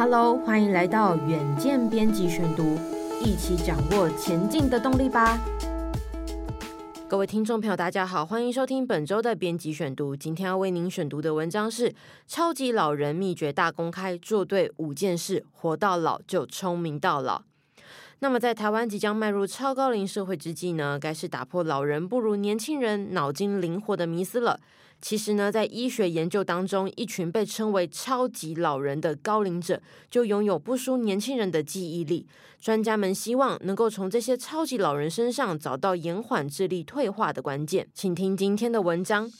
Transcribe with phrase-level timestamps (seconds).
[0.00, 2.78] Hello，欢迎来到远见编辑选读，
[3.22, 5.38] 一起掌握前进的动力吧。
[7.06, 10.16] 各位听众朋友，大家好，欢迎收听本周的编辑选读。
[10.16, 11.90] 今天要为您选读的文章是
[12.26, 17.40] 《超级老人秘诀大公开：做对五件事，活到老就聪明到老》。
[18.22, 24.60] 那么，在台湾即将迈入超高龄社会之际呢，该是打破老人不如年轻人脑筋灵活的迷思了。
[25.00, 32.26] 其实呢，在医学研究当中，一群被称为超级老人的高龄者，就拥有不输年轻人的记忆力。
[32.60, 37.88] 专家们希望能够从这些超级老人身上找到延缓智力退化的关键。
[37.94, 39.32] 请听今天的文章。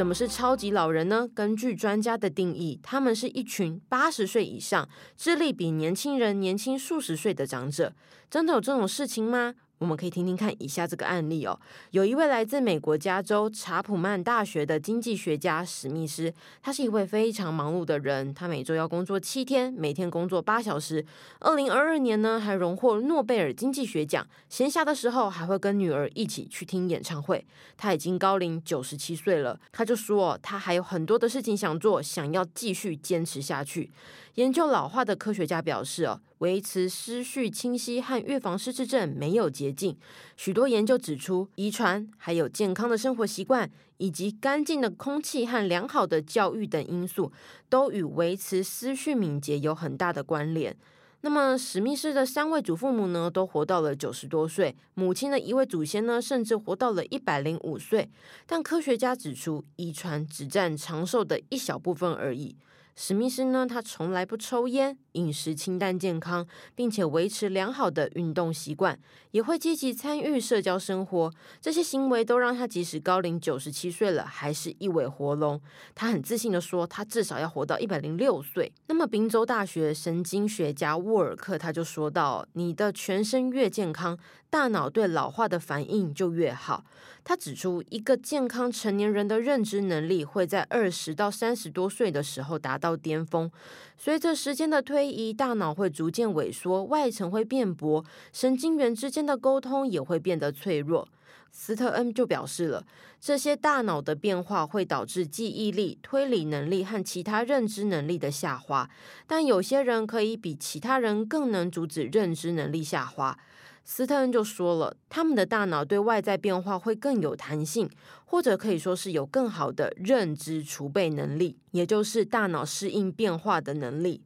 [0.00, 1.28] 什么是超级老人呢？
[1.34, 7.92] 根据专家的定义，他们是一群八十岁以上、智力比年轻人年轻数十岁的长者。
[8.30, 9.54] 真的有这种事情吗？
[9.80, 11.58] 我们可以听听看以下这个案例哦。
[11.92, 21.02] 有一位来自美国加州查普曼大学的经济学家史密斯，他是一位非常忙碌的人，他每周要工作七天，每天工作八小时。
[21.38, 24.26] 二零二二年呢，还荣获诺贝尔经济学奖。
[24.50, 27.46] 闲暇的时候，还会跟女儿一起去听演唱会。
[27.78, 33.90] 他已经高龄九十七岁了，他就说他还有很多的事情想做，想要继续坚持下去。
[34.34, 39.96] 研究老化的科学家表示，哦，维持思绪清晰和预防失智症没有捷径。
[40.36, 47.32] 许多研究指出，遗传、还有健康的生活习惯，以及干净的空气和良好的教育等因素，
[47.68, 50.76] 都与维持思绪敏捷有很大的关联。
[51.22, 58.08] 那么，史密斯的三位祖父母呢，都活到了九十多岁；母亲的一位祖先呢，甚至活到了一百零五岁。
[58.46, 62.56] 但科学家指出，遗传只占长寿的一小部分而已。
[62.96, 68.98] 史密斯呢，他从来不抽烟，饮食清淡健康，并且维持良好的运动习惯，
[69.30, 71.32] 也会积极参与社交生活。
[71.60, 75.60] 这些行为都让他即使高龄九十七岁了，还是一尾活龙。
[75.94, 78.72] 他很自信地说，他至少要活到一百零六岁。
[78.86, 84.18] 那么，宾州大学神经学家沃尔克他就说到：“你的全身越健康，
[84.48, 86.84] 大脑对老化的反应就越好。”
[87.22, 93.50] 他指出，一个健康成年人的认知能力会在二十到三十多岁的时候达到巅峰。
[93.98, 101.08] 随着时间的推移，大脑会逐渐萎缩，外层会变薄，神经元之间的沟通也会变得脆弱。
[101.52, 102.86] 斯特恩就表示了，
[103.20, 108.88] 这些大脑的变化会导致记忆力、推理能力和其他认知能力的下滑，
[109.26, 113.36] 但有些人可以比其他人更能阻止认知能力下滑。
[113.82, 117.90] 斯特恩就说了，他们的大脑对外在变化会更有弹性，
[118.24, 124.22] 或者可以说是有更好的认知储备能力，也就是大脑适应变化的能力。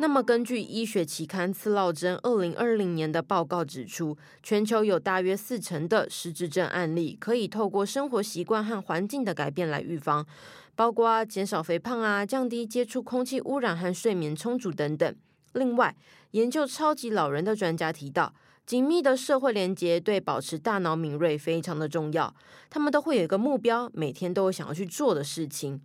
[0.00, 10.24] 那么，根据医学期刊《刺烙针》二零二零年的报告指出，全球有大约四成的失智症案例可以透过生活习惯和环境的改变来预防，
[10.76, 15.12] 包括减少肥胖啊、降低接触空气污染和睡眠充足等等。
[15.54, 15.96] 另外，
[16.30, 18.32] 研究超级老人的专家提到，
[18.64, 22.32] 紧密的社会连接对保持大脑敏锐非常的重要。
[22.70, 25.80] 他们都会有一个目标，每天都有想要去做的事情。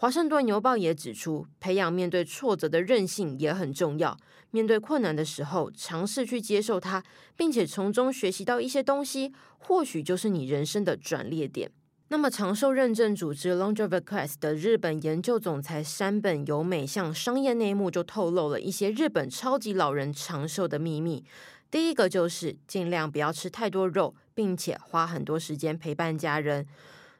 [0.00, 4.16] 华盛顿邮报也指出，培养面对挫折的韧性也很重要。
[4.52, 7.02] 面对困难的时候，尝试去接受它，
[7.36, 11.72] 并且从中学习到一些东西，或许就是你人生的转捩点。
[12.10, 21.24] 那么，长寿认证组织 LongeverQuest 的日本研究总裁山本由美向商业内幕就透露了一些日本超级老人长寿的秘密。
[21.72, 26.64] 第一个就是尽量不要吃太多肉，并且花很多时间陪伴家人。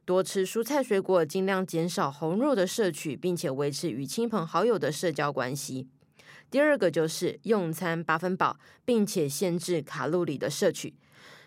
[0.08, 5.86] 多吃蔬菜水果，尽量减少红肉的摄取，并且维持与亲朋好友的社交关系。
[6.50, 10.94] 第二个就是用餐八分饱，并且限制卡路里的摄取。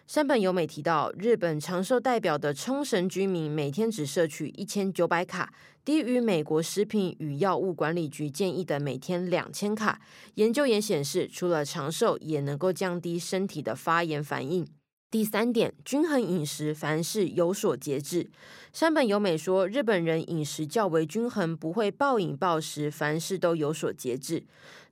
[0.05, 5.51] 山本由美提到，日本长寿代表的冲绳居民每天只摄取一千九百卡，
[5.83, 9.99] 低于美国食品与药物管理局建议的每天两千卡。
[10.35, 14.67] 研究也显示，除了长寿，也能够降低身体的发炎反应。
[15.11, 18.29] 第三点，均衡饮食，凡事有所节制。
[18.71, 24.45] 山本由美说，日本人饮食较为均衡，不会暴饮暴食，凡事都有所节制。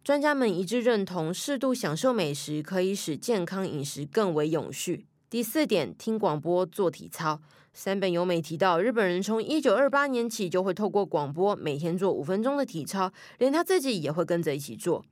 [0.04, 5.06] 专家们一致认同，适度享受美食可以使健康饮食更为永续。
[5.30, 7.40] 第四点，听广播做体操。
[7.74, 15.06] 山本由美提到，日本人从一九二八年起就会透过广播每天做五分钟的体操，连他自己也会跟着一起做。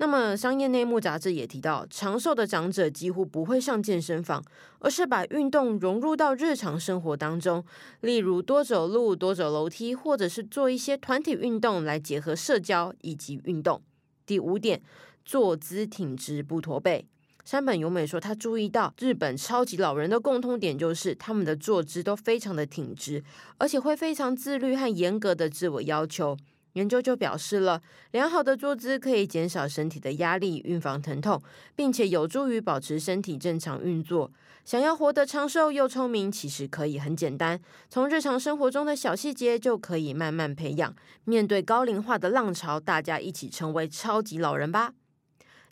[0.00, 4.42] 那么，商业内幕杂志也提到，长寿的长者几乎不会上健身房，
[4.78, 7.62] 而是把运动融入到日常生活当中，
[8.00, 13.82] 例如多走路、多走楼梯，或者是做一些团体运动来结合社交以及运动。
[14.24, 14.80] 第五点，
[15.22, 17.06] 坐姿挺直不驼背。
[17.44, 23.22] 山本由美说，她注意到日本超级老人的共通点就是他们的坐姿都非常的挺直，
[23.58, 26.38] 而且会非常自律和严格的自我要求。
[26.74, 27.80] 研究就表示了，
[28.12, 31.42] 良好的坐姿可以减少身体的压力、预防疼痛，
[31.74, 34.30] 并且有助于保持身体正常运作。
[34.64, 37.58] 想要活得长寿又聪明，其实可以很简单，
[37.88, 40.94] 从日常生活中的小细节就可以慢慢培养。
[41.24, 44.92] 面对高龄化的浪潮，大家一起成为超级老人吧！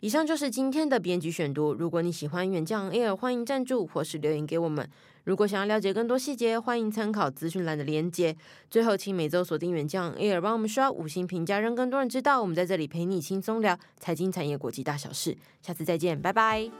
[0.00, 1.74] 以上就是今天的编辑选读。
[1.74, 4.88] 如果你喜欢远将 Air，欢迎赞助或是留言给我们。
[5.28, 8.34] 如果想要了解更多细节，欢迎参考资讯栏的连接。
[8.70, 15.36] 最后，请每周锁定远见 Air，帮我们刷五星评价，让更多人知道我们在这里陪你轻松聊财经、产业、国际大小事。
[15.60, 16.70] 下次再见，拜拜。